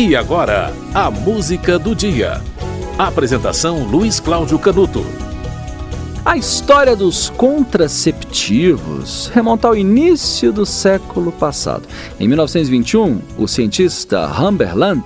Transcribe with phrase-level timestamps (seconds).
[0.00, 2.40] E agora, a música do dia.
[2.96, 5.04] Apresentação Luiz Cláudio Canuto.
[6.24, 11.82] A história dos contraceptivos remonta ao início do século passado.
[12.20, 15.02] Em 1921, o cientista Humberland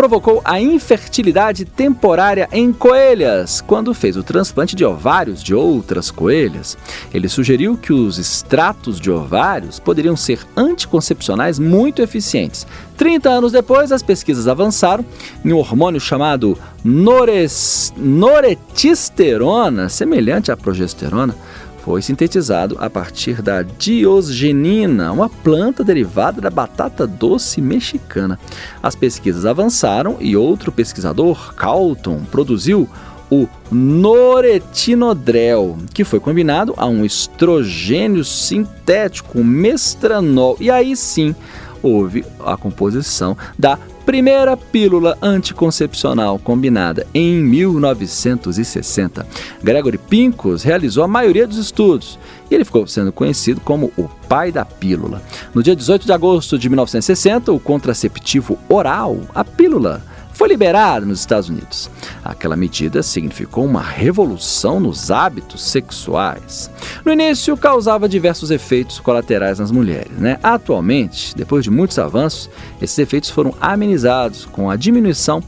[0.00, 6.78] provocou a infertilidade temporária em coelhas quando fez o transplante de ovários de outras coelhas.
[7.12, 12.66] Ele sugeriu que os extratos de ovários poderiam ser anticoncepcionais muito eficientes.
[12.96, 15.04] 30 anos depois, as pesquisas avançaram
[15.44, 21.36] em um hormônio chamado nores, noretisterona, semelhante à progesterona
[21.84, 28.38] foi sintetizado a partir da diosgenina, uma planta derivada da batata doce mexicana.
[28.82, 32.88] As pesquisas avançaram e outro pesquisador, Calton, produziu
[33.30, 41.34] o noretinodrel, que foi combinado a um estrogênio sintético, mestranol, e aí sim
[41.82, 49.26] houve a composição da primeira pílula anticoncepcional combinada em 1960.
[49.62, 52.18] Gregory Pincus realizou a maioria dos estudos
[52.50, 55.22] e ele ficou sendo conhecido como o pai da pílula.
[55.54, 60.02] No dia 18 de agosto de 1960, o contraceptivo oral, a pílula,
[60.40, 61.90] foi liberado nos Estados Unidos.
[62.24, 66.70] Aquela medida significou uma revolução nos hábitos sexuais.
[67.04, 70.16] No início, causava diversos efeitos colaterais nas mulheres.
[70.16, 70.38] Né?
[70.42, 72.48] Atualmente, depois de muitos avanços,
[72.80, 75.42] esses efeitos foram amenizados com a diminuição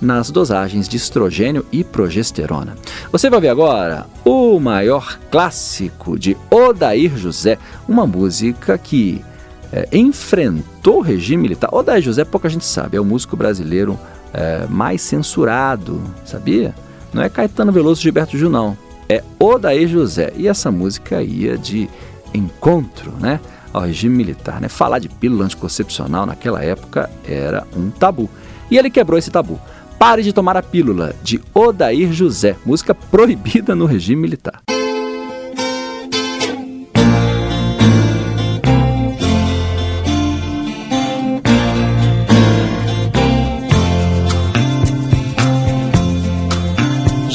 [0.00, 2.76] nas dosagens de estrogênio e progesterona.
[3.12, 9.24] Você vai ver agora o maior clássico de Odair José, uma música que
[9.72, 11.72] é, enfrentou o regime militar.
[11.72, 13.96] Odair José, pouca gente sabe, é o músico brasileiro
[14.32, 16.74] é, mais censurado, sabia?
[17.12, 18.76] Não é Caetano Veloso Gilberto Gil, não.
[19.08, 20.32] É Odair José.
[20.36, 21.88] E essa música ia de
[22.32, 23.40] encontro, né?
[23.72, 24.68] Ao regime militar, né?
[24.68, 28.28] Falar de pílula anticoncepcional naquela época era um tabu.
[28.70, 29.60] E ele quebrou esse tabu.
[29.98, 34.62] Pare de tomar a pílula, de Odair José, música proibida no regime militar.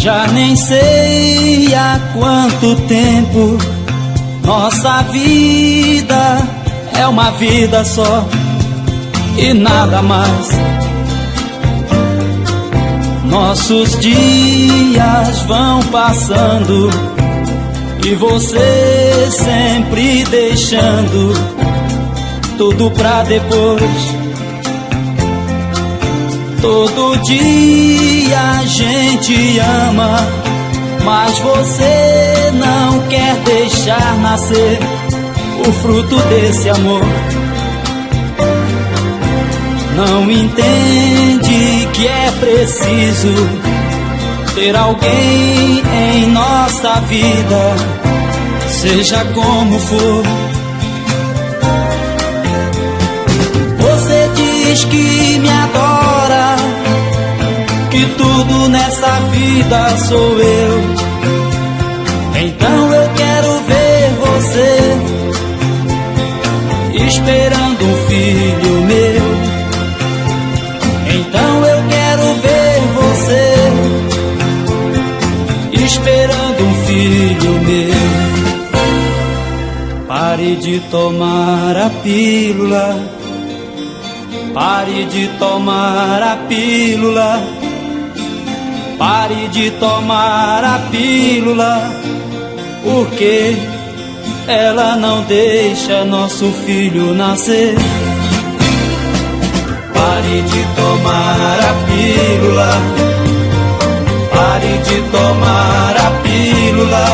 [0.08, 3.58] Já nem sei há quanto tempo
[4.42, 6.38] nossa vida
[6.98, 8.26] é uma vida só
[9.38, 10.48] e nada mais.
[13.26, 16.90] Nossos dias vão passando
[18.06, 21.34] e você sempre deixando
[22.58, 24.27] tudo pra depois.
[26.62, 30.28] Todo dia a gente ama,
[31.04, 34.80] mas você não quer deixar nascer
[35.68, 37.02] o fruto desse amor.
[39.96, 43.34] Não entende que é preciso
[44.56, 47.76] ter alguém em nossa vida,
[48.70, 50.24] seja como for.
[53.80, 56.07] Você diz que me adora
[57.98, 60.84] que tudo nessa vida sou eu.
[62.46, 64.80] Então eu quero ver você
[67.08, 69.26] esperando um filho meu.
[71.20, 73.46] Então eu quero ver você
[75.84, 78.06] esperando um filho meu.
[80.08, 82.96] Pare de tomar a pílula.
[84.54, 87.67] Pare de tomar a pílula
[88.98, 91.92] Pare de tomar a pílula,
[92.84, 93.56] porque
[94.48, 97.76] ela não deixa nosso filho nascer.
[99.94, 102.72] Pare de tomar a pílula,
[104.34, 107.06] pare de tomar a pílula,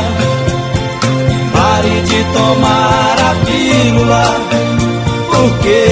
[1.51, 4.25] pare de tomar a pílula,
[5.31, 5.89] porque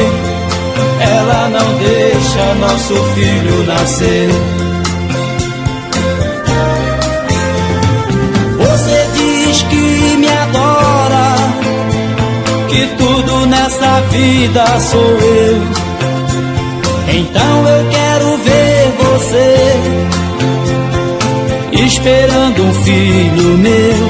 [1.01, 4.70] ela não deixa nosso filho nascer.
[13.91, 15.61] Nessa vida sou eu.
[17.13, 19.75] Então eu quero ver você
[21.83, 24.09] esperando um filho meu.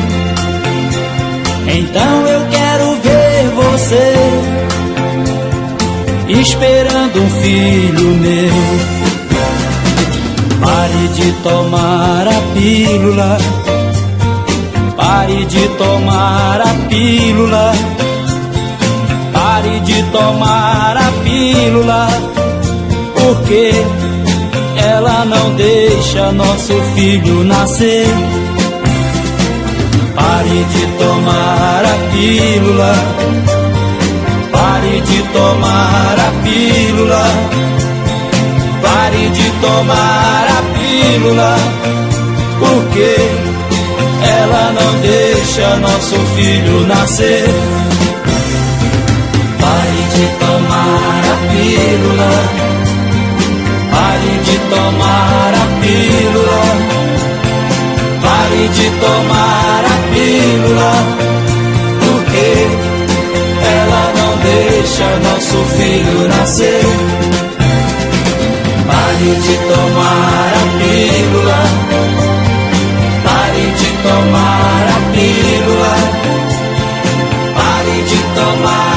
[1.68, 4.14] Então eu quero ver você
[6.30, 8.54] esperando um filho meu.
[10.62, 13.38] Pare de tomar a pílula.
[14.96, 17.74] Pare de tomar a pílula
[19.62, 22.08] Pare de tomar a pílula,
[23.14, 23.72] porque
[24.76, 28.08] ela não deixa nosso filho nascer.
[30.16, 32.94] Pare de tomar a pílula.
[34.52, 37.26] Pare de tomar a pílula.
[38.82, 41.56] Pare de tomar a pílula.
[42.58, 43.16] Porque
[44.28, 47.81] ela não deixa nosso filho nascer.
[49.92, 52.32] Pare de tomar a pílula.
[53.92, 56.62] Pare de tomar a pílula.
[58.22, 60.92] Pare de tomar a pílula.
[62.00, 62.50] Porque
[63.76, 66.86] ela não deixa nosso filho nascer.
[68.88, 71.62] Pare de tomar a pílula.
[73.26, 75.96] Pare de tomar a pílula.
[77.56, 78.91] Pare de tomar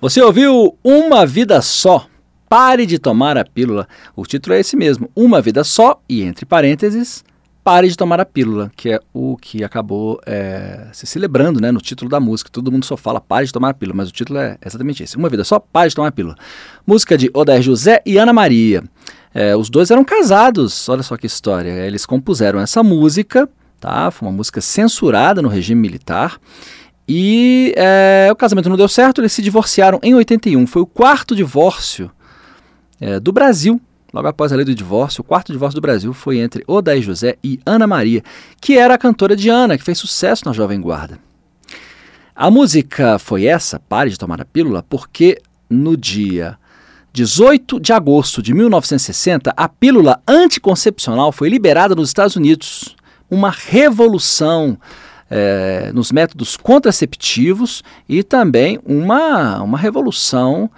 [0.00, 2.06] Você ouviu Uma Vida Só?
[2.48, 3.88] Pare de tomar a pílula.
[4.14, 7.24] O título é esse mesmo, Uma Vida Só, e entre parênteses,
[7.64, 11.80] Pare de tomar a pílula, que é o que acabou é, se celebrando né, no
[11.80, 12.48] título da música.
[12.48, 15.16] Todo mundo só fala Pare de tomar a pílula, mas o título é exatamente esse.
[15.16, 16.36] Uma Vida Só, Pare de tomar a pílula.
[16.86, 18.84] Música de Odair José e Ana Maria.
[19.34, 21.70] É, os dois eram casados, olha só que história.
[21.70, 23.48] Eles compuseram essa música,
[23.80, 24.12] tá?
[24.12, 26.38] Foi uma música censurada no regime militar.
[27.08, 30.66] E é, o casamento não deu certo, eles se divorciaram em 81.
[30.66, 32.10] Foi o quarto divórcio
[33.00, 33.80] é, do Brasil,
[34.12, 35.22] logo após a lei do divórcio.
[35.22, 38.22] O quarto divórcio do Brasil foi entre Odair José e Ana Maria,
[38.60, 41.18] que era a cantora Diana, que fez sucesso na Jovem Guarda.
[42.36, 46.58] A música foi essa, Pare de Tomar a Pílula, porque no dia
[47.12, 52.94] 18 de agosto de 1960, a pílula anticoncepcional foi liberada nos Estados Unidos.
[53.30, 54.78] Uma revolução
[55.30, 60.70] é, nos métodos contraceptivos e também uma, uma revolução,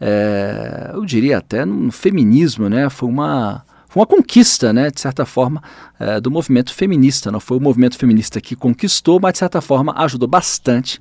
[0.00, 2.88] é, eu diria até no feminismo, né?
[2.88, 5.62] Foi uma, foi uma conquista, né, de certa forma,
[5.98, 7.32] é, do movimento feminista.
[7.32, 11.00] Não foi o movimento feminista que conquistou, mas de certa forma ajudou bastante.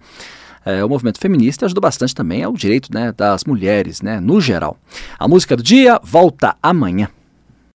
[0.65, 4.77] É, o movimento feminista ajudou bastante também ao direito né, das mulheres, né, no geral.
[5.17, 7.07] A música do dia volta amanhã.